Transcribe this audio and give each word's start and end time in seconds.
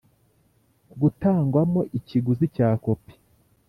Gutangwamo 1.01 1.81
ikiguzi 1.97 2.45
cya 2.55 2.69
kopi 2.83 3.13